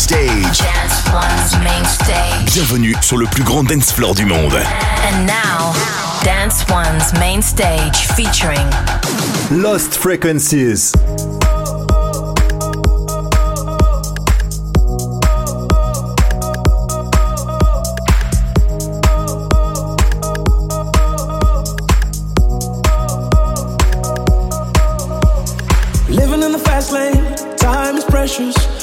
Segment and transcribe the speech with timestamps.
[0.00, 0.58] stage.
[0.58, 2.54] Dance One's main stage.
[2.54, 4.54] Bienvenue sur le plus grand dance floor du monde.
[4.54, 5.74] And now,
[6.24, 8.66] Dance One's main stage featuring
[9.50, 10.92] Lost Frequencies.
[26.08, 28.79] Living in the fast lane, time is precious.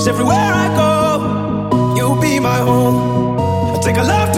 [0.00, 3.38] Cause everywhere I go, you'll be my home.
[3.76, 4.29] I take a left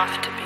[0.00, 0.39] moment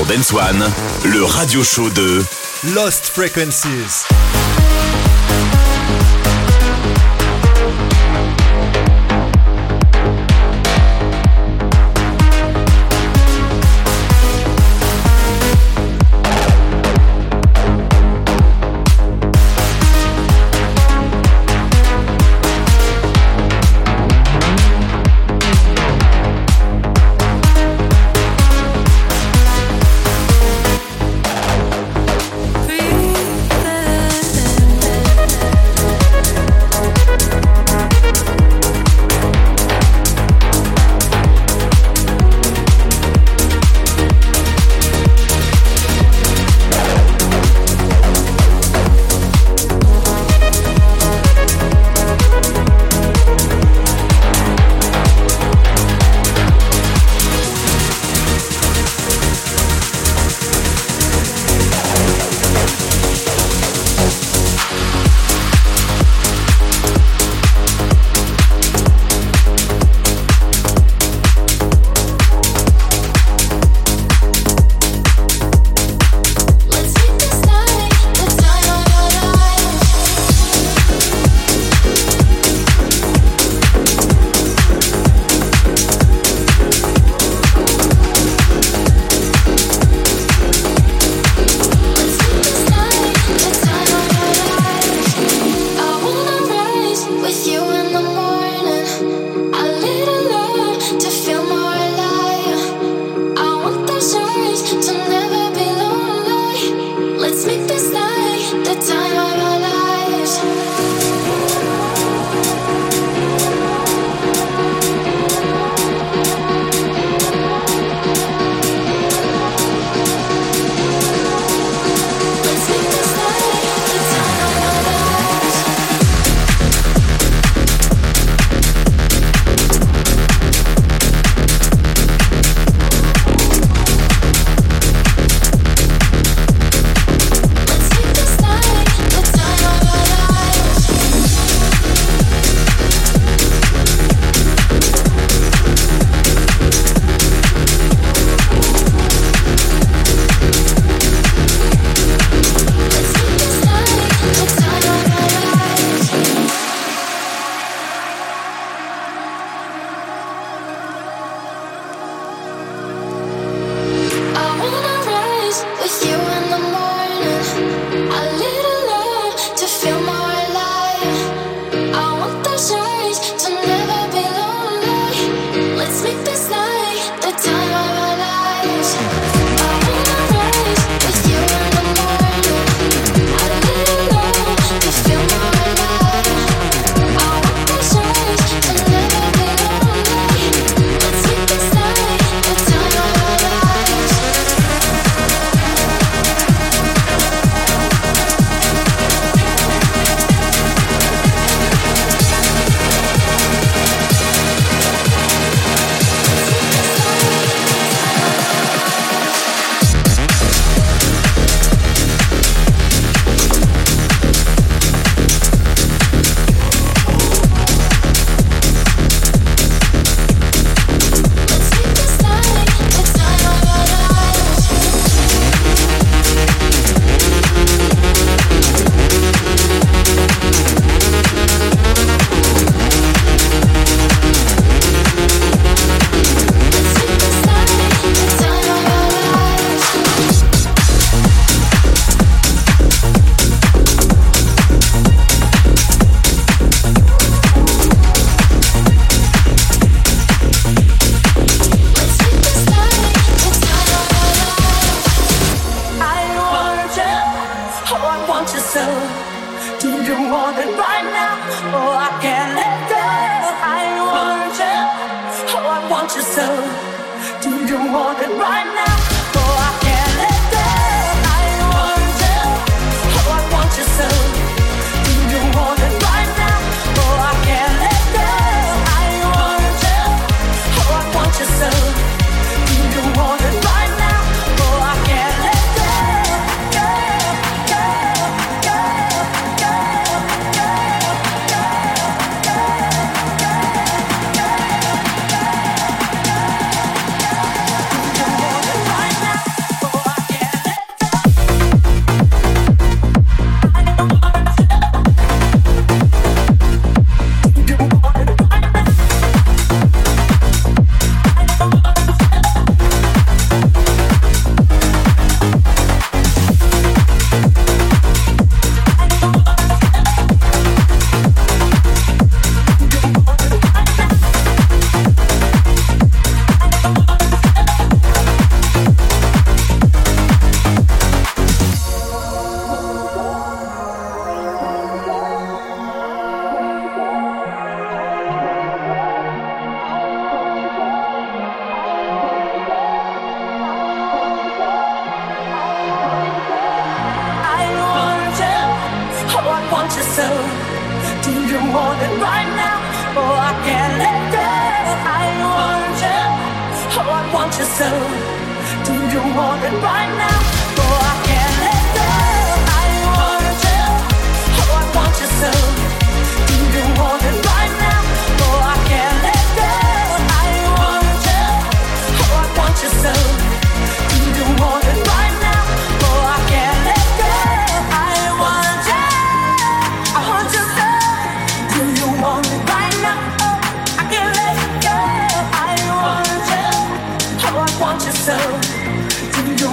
[0.00, 0.64] sur Dance One,
[1.04, 2.22] le radio show de
[2.74, 4.09] Lost Frequencies.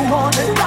[0.10, 0.32] 我。
[0.32, 0.67] 的到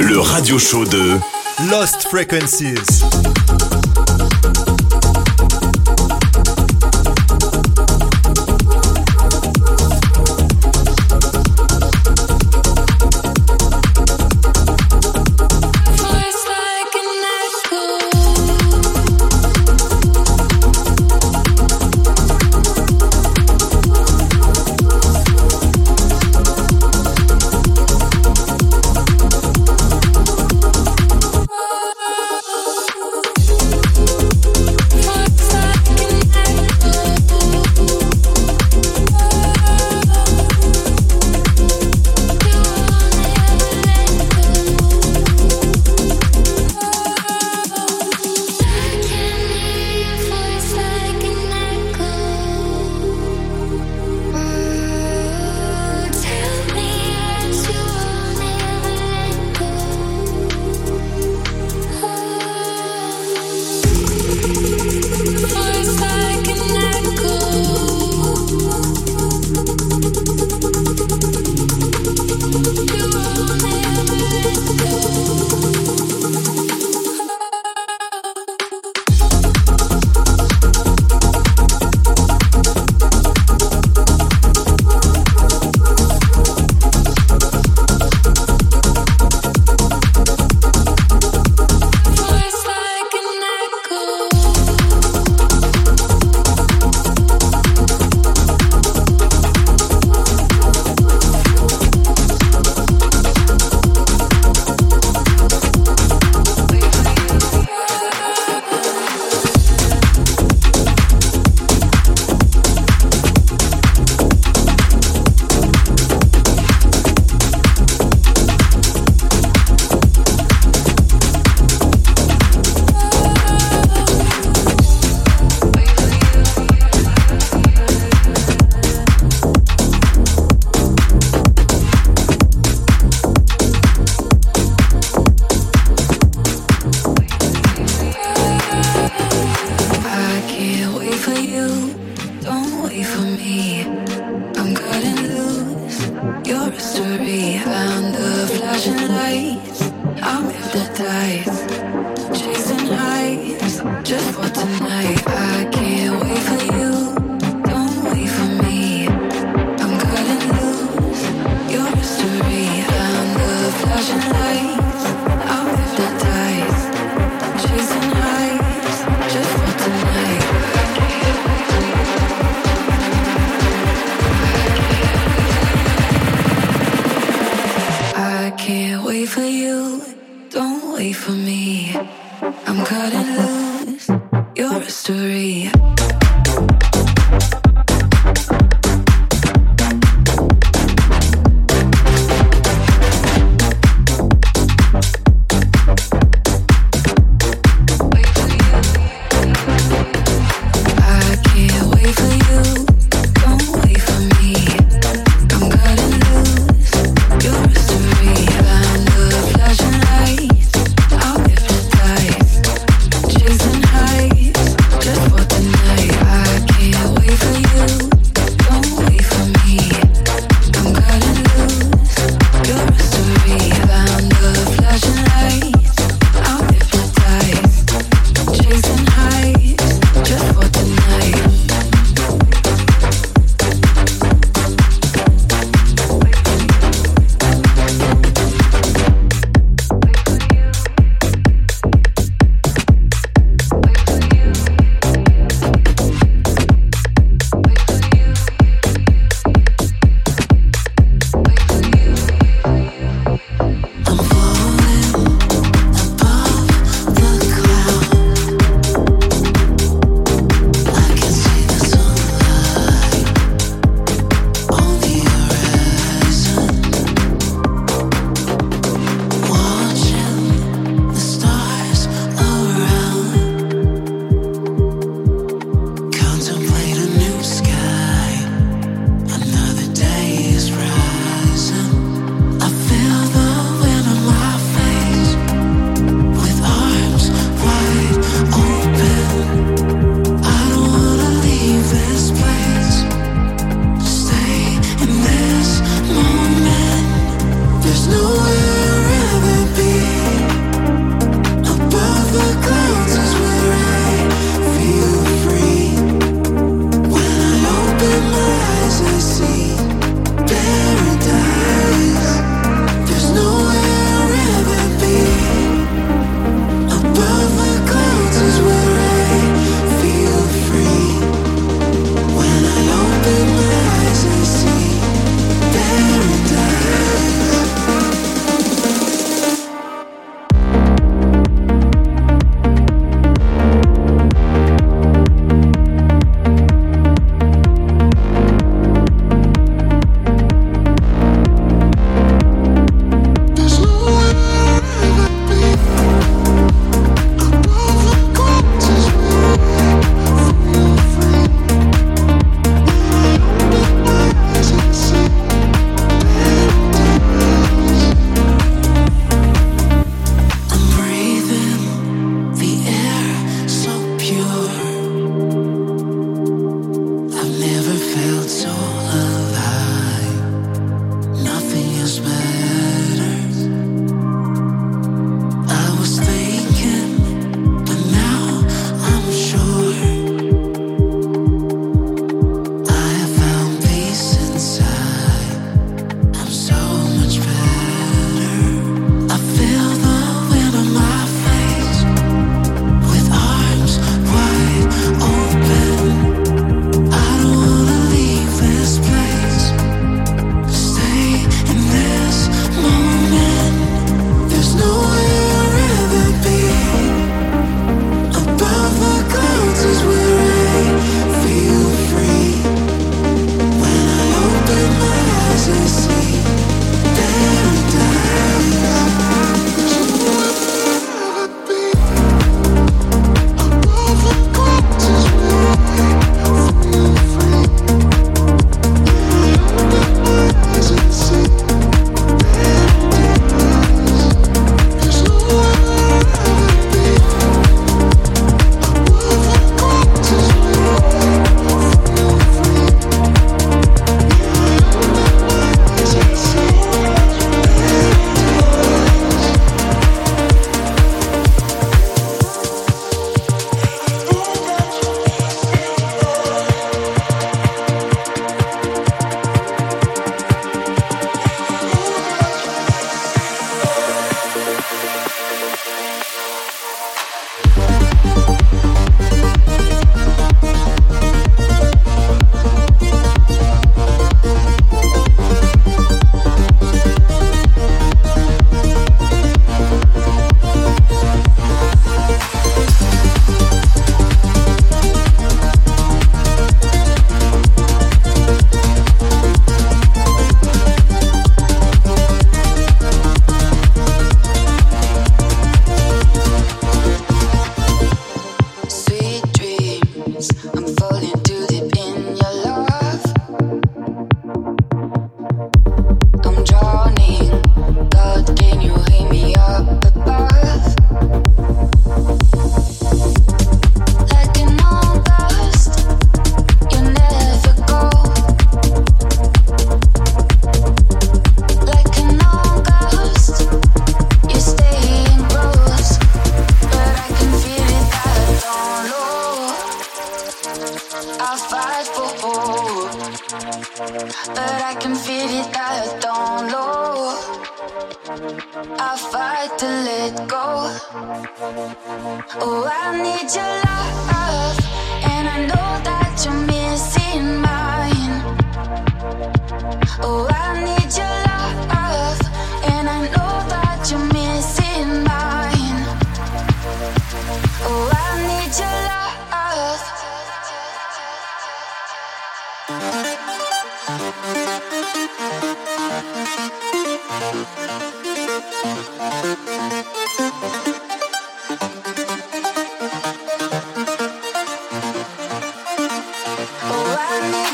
[0.00, 1.18] le radio show de
[1.70, 3.29] Lost Frequencies.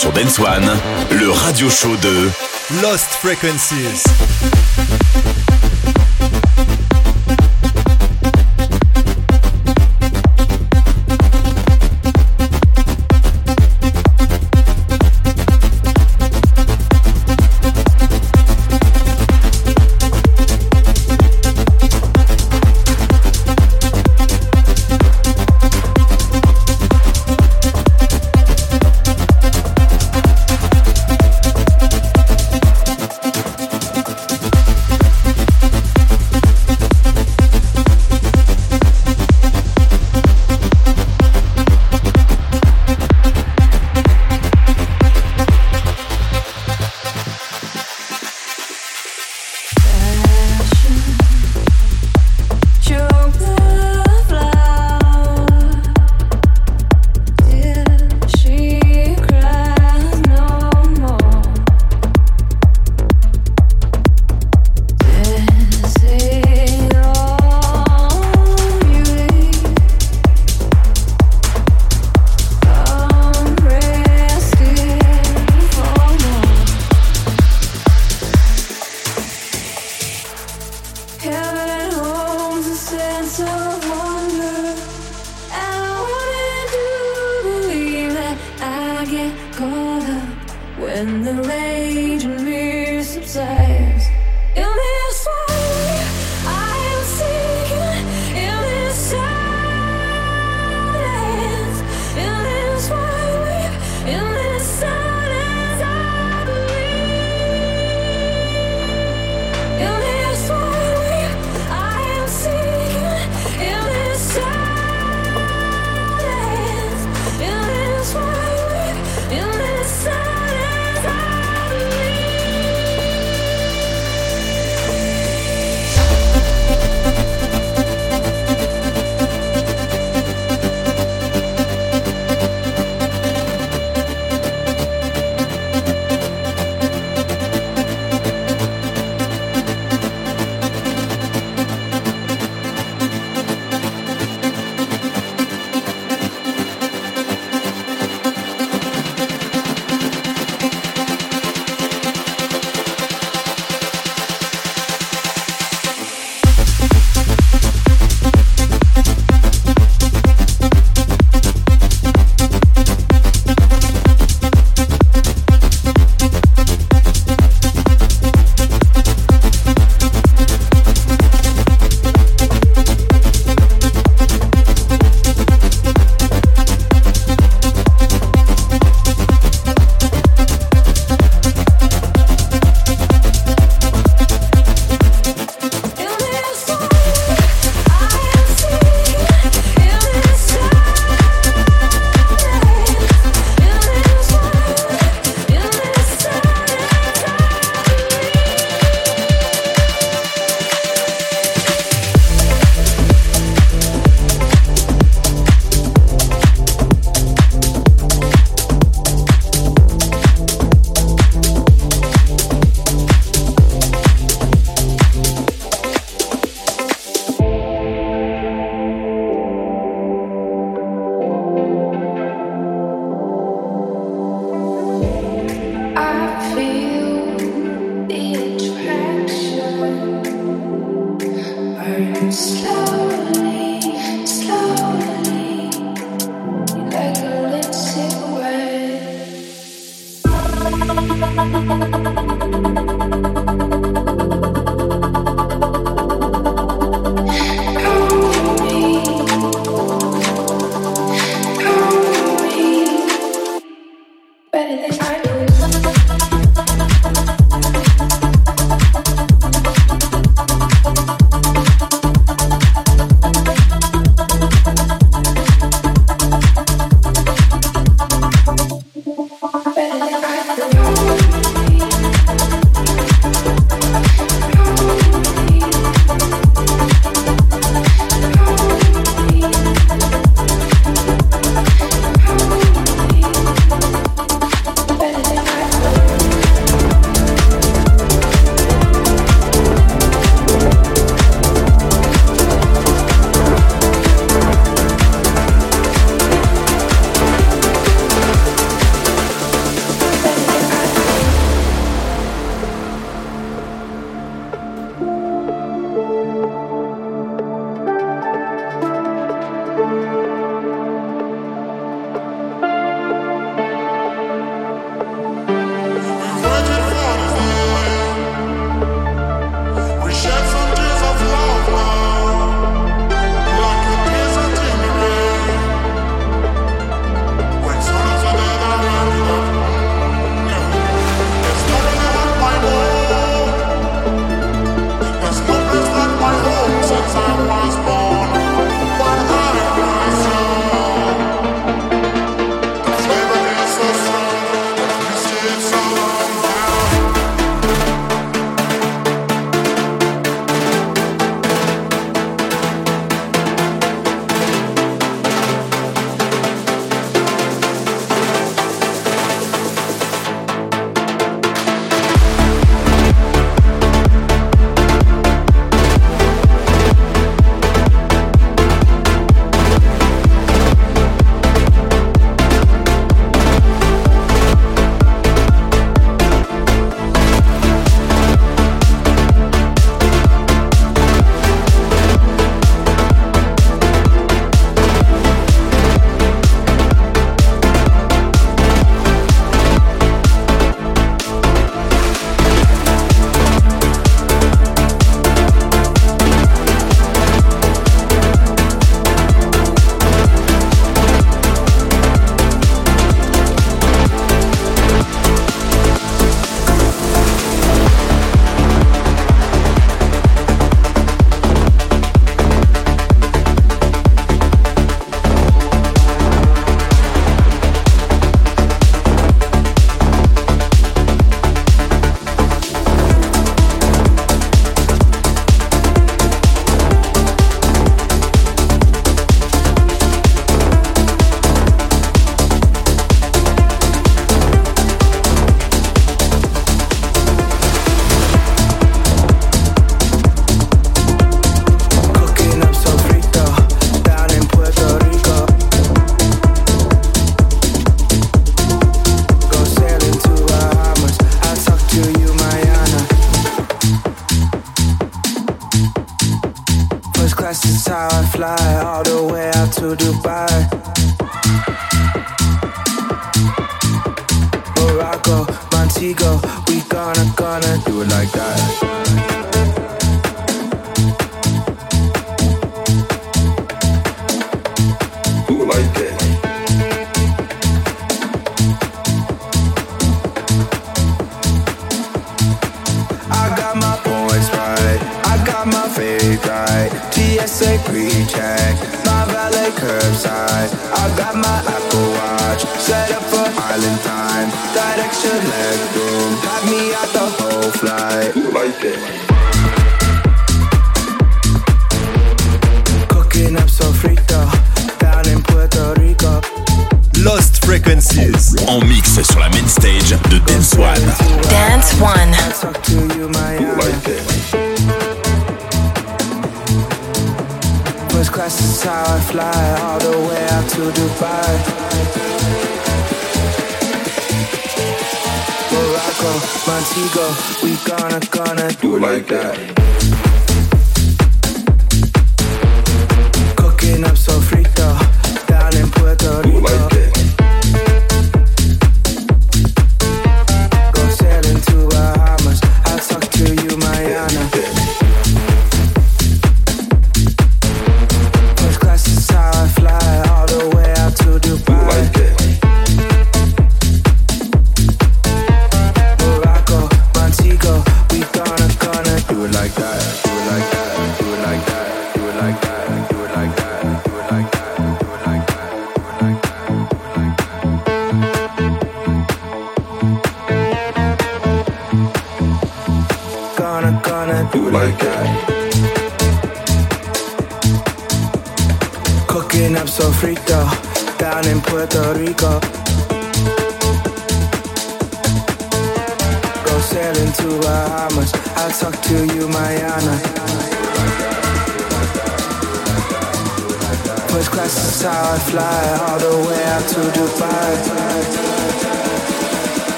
[0.00, 0.70] Sur Dance One,
[1.10, 2.30] le radio show de
[2.80, 4.02] Lost Frequencies.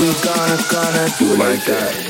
[0.00, 2.07] We gonna, gonna Do it like that.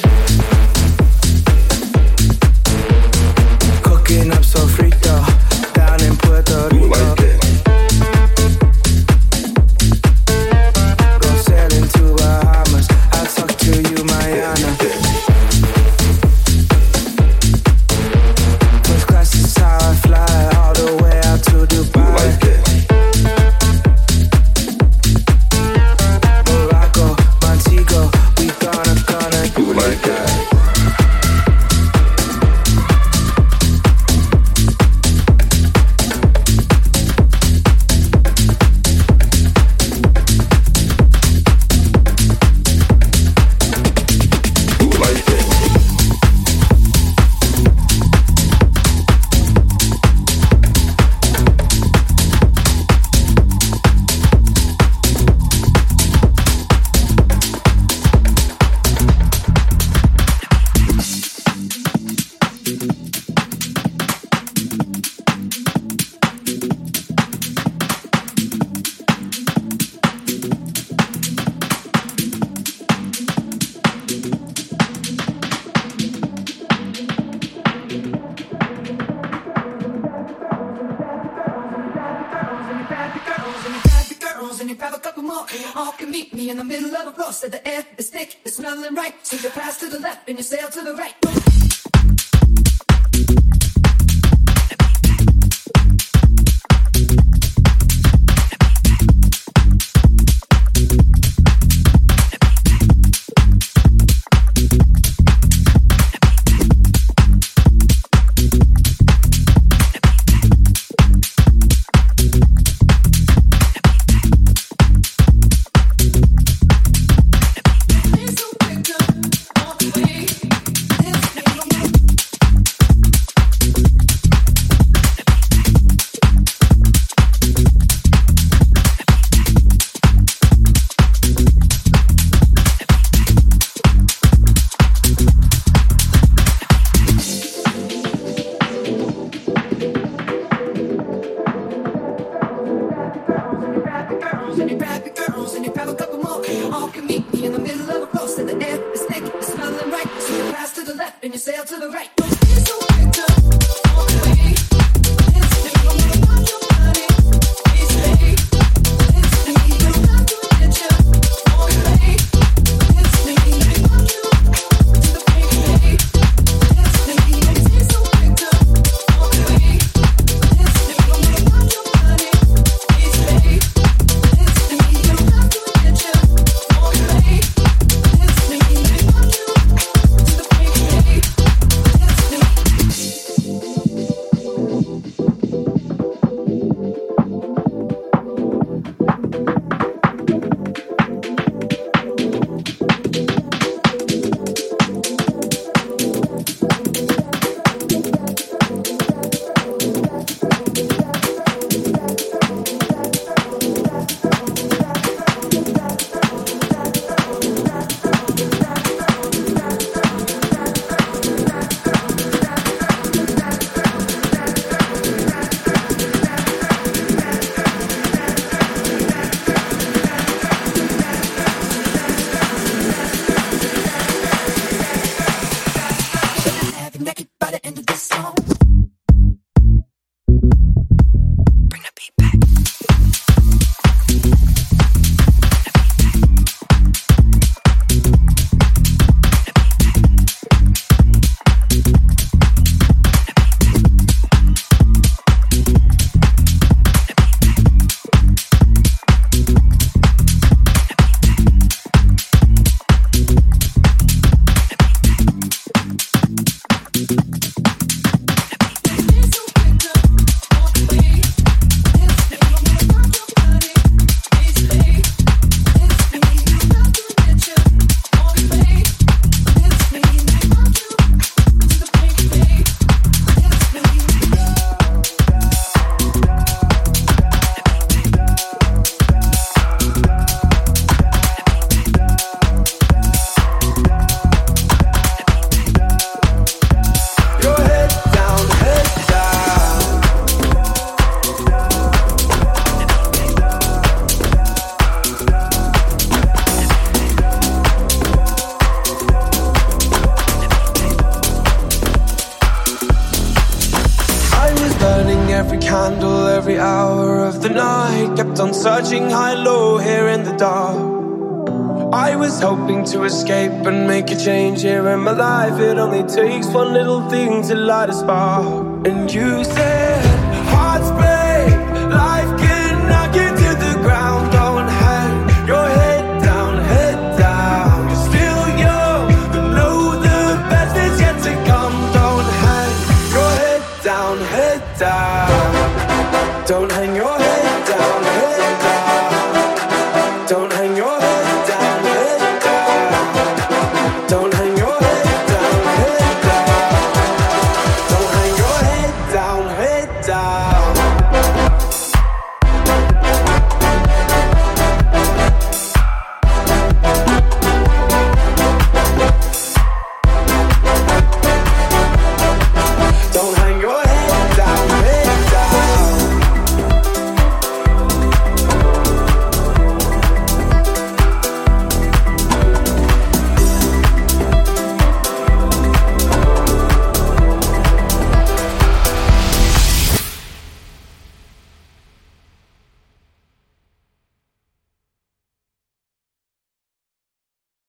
[316.54, 318.57] One little thing to light a spark.